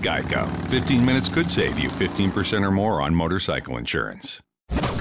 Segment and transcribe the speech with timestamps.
[0.00, 0.46] Geico.
[0.68, 4.42] 15 minutes could save you 15% or more on motorcycle insurance.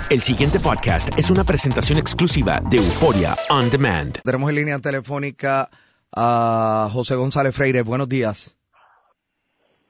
[0.09, 4.19] El siguiente podcast es una presentación exclusiva de Euforia On Demand.
[4.23, 5.69] Tenemos en línea telefónica
[6.15, 7.81] a José González Freire.
[7.81, 8.55] Buenos días.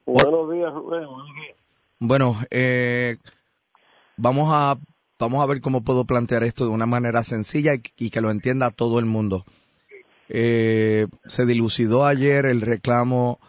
[0.05, 1.07] Buenos días, Rubén.
[1.99, 3.17] Bueno, eh,
[4.17, 4.77] vamos a
[5.19, 8.31] vamos a ver cómo puedo plantear esto de una manera sencilla y, y que lo
[8.31, 9.45] entienda todo el mundo.
[10.29, 13.39] Eh, se dilucidó ayer el reclamo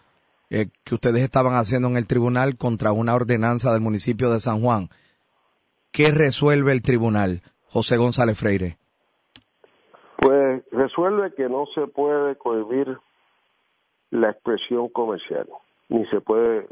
[0.48, 4.60] eh, que ustedes estaban haciendo en el tribunal contra una ordenanza del municipio de San
[4.60, 4.88] Juan.
[5.92, 8.76] ¿Qué resuelve el tribunal, José González Freire?
[10.18, 12.98] Pues resuelve que no se puede cohibir
[14.10, 15.48] la expresión comercial,
[15.88, 16.68] ni se puede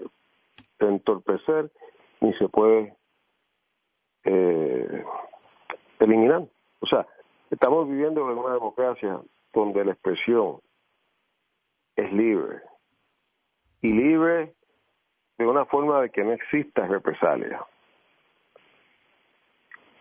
[0.79, 1.71] entorpecer,
[2.21, 2.95] ni se puede
[4.25, 5.05] eh,
[5.99, 6.45] eliminar.
[6.81, 7.07] O sea,
[7.51, 9.21] estamos viviendo en una democracia
[9.53, 10.61] donde la expresión
[11.97, 12.63] es libre
[13.85, 14.55] y libre
[15.37, 17.63] de una forma de que no exista represalia.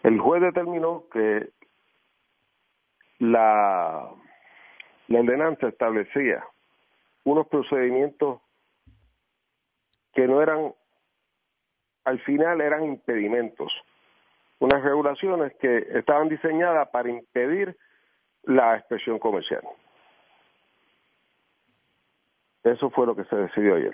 [0.03, 1.49] El juez determinó que
[3.19, 4.09] la,
[5.09, 6.45] la ordenanza establecía
[7.25, 8.39] unos procedimientos
[10.13, 10.73] que no eran,
[12.05, 13.73] al final eran impedimentos,
[14.59, 17.75] unas regulaciones que estaban diseñadas para impedir
[18.43, 19.63] la expresión comercial.
[22.63, 23.93] Eso fue lo que se decidió ayer.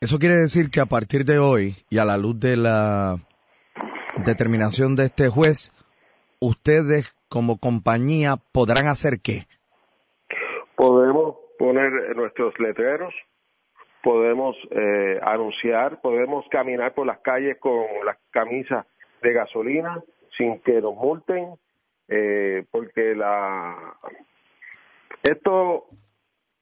[0.00, 3.16] Eso quiere decir que a partir de hoy y a la luz de la
[4.24, 5.70] determinación de este juez,
[6.40, 9.46] ustedes como compañía podrán hacer qué?
[10.74, 13.12] Podemos poner nuestros letreros,
[14.02, 18.86] podemos eh, anunciar, podemos caminar por las calles con las camisas
[19.22, 20.02] de gasolina
[20.36, 21.54] sin que nos multen,
[22.08, 23.94] eh, porque la
[25.22, 25.86] esto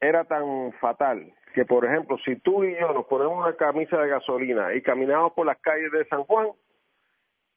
[0.00, 4.08] era tan fatal que, por ejemplo, si tú y yo nos ponemos una camisa de
[4.08, 6.48] gasolina y caminamos por las calles de San Juan,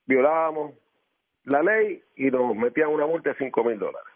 [0.05, 0.73] violábamos
[1.43, 4.09] la ley y nos metían una multa de cinco mil dólares.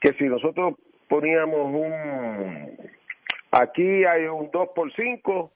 [0.00, 0.74] Que si nosotros
[1.08, 2.90] poníamos un...
[3.52, 5.52] Aquí hay un 2 por 5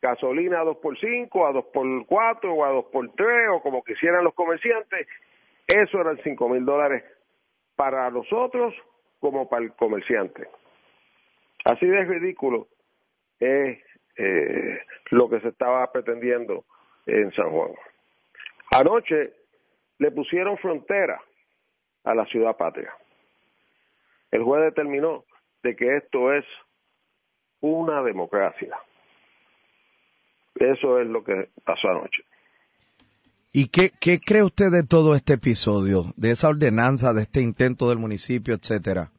[0.00, 3.60] gasolina a 2 por 5 a 2 por 4 o a 2 por 3 o
[3.60, 5.06] como quisieran los comerciantes,
[5.66, 7.04] eso eran cinco mil dólares
[7.76, 8.74] para nosotros
[9.20, 10.48] como para el comerciante.
[11.64, 12.68] Así de ridículo
[13.40, 13.78] es
[14.16, 14.80] eh,
[15.10, 16.64] lo que se estaba pretendiendo
[17.06, 17.72] en San Juan.
[18.76, 19.32] Anoche
[19.98, 21.20] le pusieron frontera
[22.04, 22.92] a la ciudad patria.
[24.30, 25.24] El juez determinó
[25.62, 26.44] de que esto es
[27.60, 28.76] una democracia.
[30.56, 32.24] Eso es lo que pasó anoche.
[33.56, 37.98] ¿Y qué, cree usted de todo este episodio, de esa ordenanza, de este intento del
[37.98, 39.12] municipio, etcétera?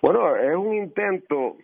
[0.00, 1.58] Bueno, es un intento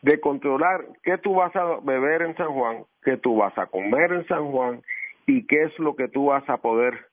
[0.00, 4.12] de controlar qué tú vas a beber en San Juan, qué tú vas a comer
[4.12, 4.82] en San Juan
[5.26, 7.08] y qué es lo que tú vas a poder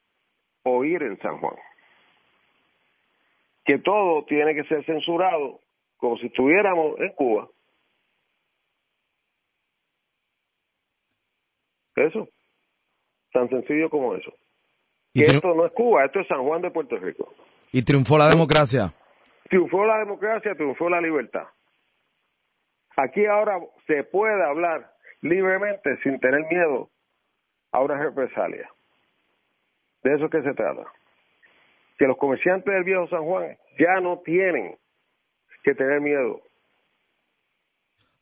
[0.63, 1.57] oír en San Juan.
[3.65, 5.59] Que todo tiene que ser censurado
[5.97, 7.49] como si estuviéramos en Cuba.
[11.99, 12.29] Eso.
[13.31, 14.33] Tan sencillo como eso.
[15.13, 17.33] Y esto no es Cuba, esto es San Juan de Puerto Rico.
[17.71, 18.93] ¿Y triunfó la democracia?
[19.49, 21.47] Triunfó la democracia, triunfó la libertad.
[22.95, 26.89] Aquí ahora se puede hablar libremente sin tener miedo
[27.71, 28.69] a una represalia.
[30.03, 30.85] De eso que se trata.
[31.97, 34.77] Que los comerciantes del viejo San Juan ya no tienen
[35.63, 36.41] que tener miedo.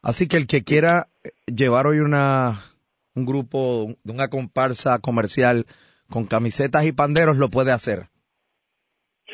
[0.02, 1.08] Así que el que quiera
[1.46, 2.77] llevar hoy una
[3.18, 5.66] un grupo de una comparsa comercial
[6.10, 8.08] con camisetas y panderos lo puede hacer.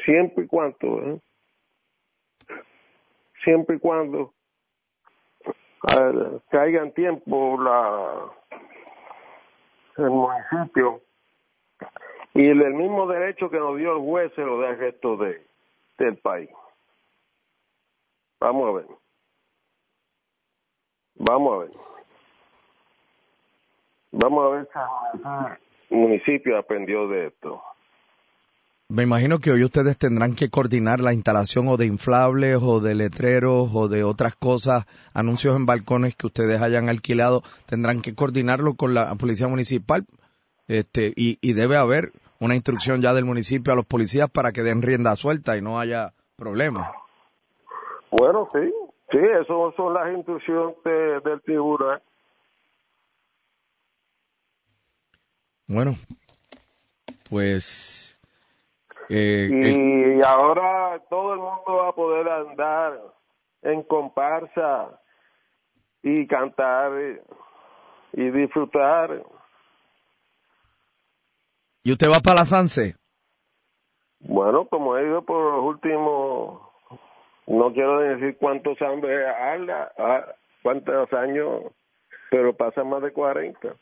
[0.05, 1.19] Siempre y cuando, ¿eh?
[3.43, 4.33] siempre y cuando
[6.49, 8.31] caiga en tiempo la
[9.97, 11.01] el municipio
[12.33, 15.17] y el, el, mismo derecho que nos dio el juez se lo da el resto
[15.17, 15.45] de,
[15.99, 16.49] del país.
[18.39, 18.87] Vamos a ver.
[21.15, 21.92] Vamos a ver.
[24.23, 27.61] Vamos a ver si el municipio aprendió de esto.
[28.87, 32.95] Me imagino que hoy ustedes tendrán que coordinar la instalación o de inflables o de
[32.95, 38.75] letreros o de otras cosas, anuncios en balcones que ustedes hayan alquilado, tendrán que coordinarlo
[38.75, 40.05] con la policía municipal
[40.69, 44.63] este, y, y debe haber una instrucción ya del municipio a los policías para que
[44.63, 46.89] den rienda suelta y no haya problemas.
[48.09, 48.71] Bueno, sí,
[49.11, 52.01] sí, eso son las instrucciones del tribunal.
[55.67, 55.95] Bueno,
[57.29, 58.19] pues...
[59.09, 62.99] Eh, y ahora todo el mundo va a poder andar
[63.61, 64.99] en comparsa
[66.01, 66.91] y cantar
[68.13, 69.23] y, disfrutar.
[71.83, 72.95] ¿Y usted va para la Sanse?
[74.19, 76.61] Bueno, como he ido por los últimos,
[77.47, 79.05] no quiero decir cuántos años,
[80.61, 81.63] cuántos años,
[82.29, 83.75] pero pasan más de 40.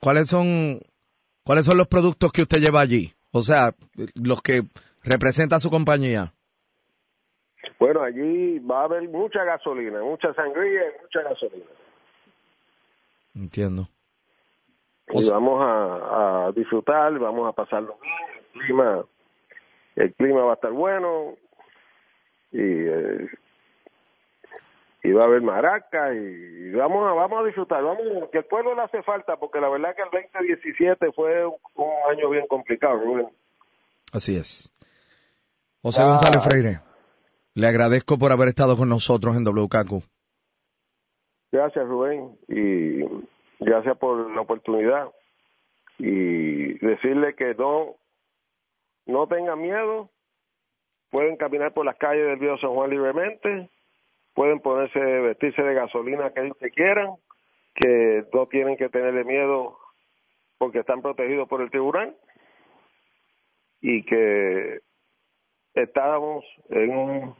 [0.00, 0.80] ¿Cuáles son,
[1.44, 3.12] ¿Cuáles son los productos que usted lleva allí?
[3.32, 3.74] O sea,
[4.14, 4.62] los que
[5.04, 6.32] representa su compañía.
[7.78, 11.64] Bueno, allí va a haber mucha gasolina, mucha sangría y mucha gasolina.
[13.34, 13.88] Entiendo.
[15.12, 19.04] Y vamos a, a, disfrutar, vamos a pasarlo bien, el clima,
[19.96, 21.34] el clima va a estar bueno
[22.52, 23.28] y eh,
[25.02, 28.74] y va a haber maracas y vamos a, vamos a disfrutar, vamos que el pueblo
[28.74, 31.54] le hace falta porque la verdad que el 2017 fue un,
[32.10, 33.28] año bien complicado, Rubén.
[34.12, 34.72] Así es.
[35.82, 36.80] José González Freire,
[37.54, 40.02] le agradezco por haber estado con nosotros en WKQ.
[41.52, 43.02] Gracias Rubén y
[43.58, 45.08] gracias por la oportunidad
[45.98, 47.96] y decirle que no
[49.06, 50.10] no tengan miedo,
[51.10, 53.70] pueden caminar por las calles del Viejo San Juan libremente
[54.34, 57.14] pueden ponerse, vestirse de gasolina que ellos quieran,
[57.74, 59.78] que no tienen que tenerle miedo
[60.58, 62.16] porque están protegidos por el tribunal
[63.80, 64.80] y que
[65.74, 67.34] estábamos en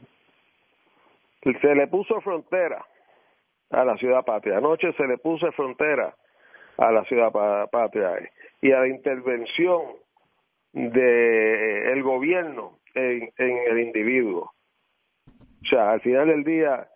[1.43, 2.85] se le puso frontera
[3.71, 4.57] a la ciudad patria.
[4.57, 6.15] Anoche se le puso frontera
[6.77, 7.31] a la ciudad
[7.71, 8.29] patria.
[8.61, 9.81] Y a la intervención
[10.73, 14.51] de el gobierno en, en el individuo.
[15.27, 16.87] O sea, al final del día,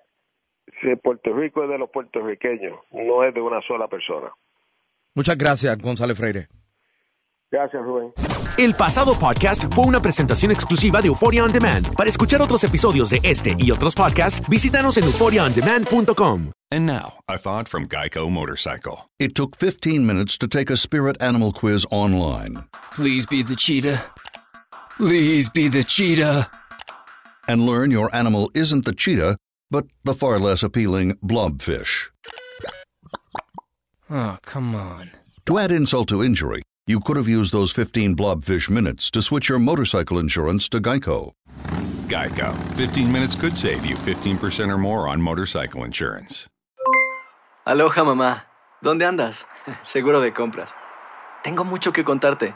[1.01, 4.31] Puerto Rico es de los puertorriqueños, no es de una sola persona.
[5.15, 6.47] Muchas gracias, González Freire.
[7.51, 8.11] Gracias, Rubén.
[8.57, 11.93] El pasado podcast fue una presentación exclusiva de Euphoria On Demand.
[11.95, 16.51] Para escuchar otros episodios de este y otros podcasts, visítanos en euphoriaondemand.com.
[16.71, 19.09] And now, a thought from Geico Motorcycle.
[19.19, 22.65] It took 15 minutes to take a spirit animal quiz online.
[22.93, 24.01] Please be the cheetah.
[24.97, 26.49] Please be the cheetah
[27.47, 29.37] and learn your animal isn't the cheetah,
[29.75, 32.09] but the far less appealing blobfish.
[34.09, 35.11] Oh, come on.
[35.47, 39.49] To add insult to injury, you could have used those 15 blobfish minutes to switch
[39.49, 41.33] your motorcycle insurance to Geico.
[42.07, 42.55] Geico.
[42.75, 46.47] 15 minutes could save you 15% or more on motorcycle insurance.
[47.67, 48.43] Aloha, mamá.
[48.81, 49.43] ¿Dónde andas?
[49.83, 50.73] Seguro de compras.
[51.43, 52.55] Tengo mucho que contarte.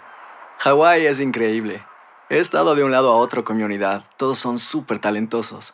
[0.60, 1.84] Hawái es increíble.
[2.30, 4.06] He estado de un lado a otro con mi unidad.
[4.16, 5.74] Todos son súper talentosos.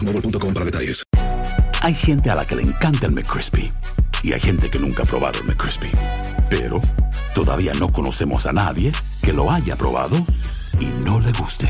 [0.00, 1.04] boostmobile.com para detalles.
[1.82, 3.70] Hay gente a la que le encanta el McCrispy
[4.22, 5.90] y hay gente que nunca ha probado el McCrispy.
[6.50, 6.80] Pero
[7.34, 8.92] todavía no conocemos a nadie
[9.22, 10.16] que lo haya probado
[10.78, 11.68] y no le guste.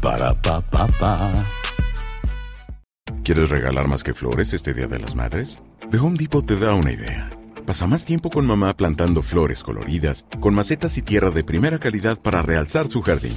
[0.00, 1.46] Para pa pa pa.
[3.22, 5.60] ¿Quieres regalar más que flores este Día de las Madres?
[5.90, 7.30] The Home Depot te da una idea.
[7.66, 12.18] Pasa más tiempo con mamá plantando flores coloridas, con macetas y tierra de primera calidad
[12.20, 13.36] para realzar su jardín.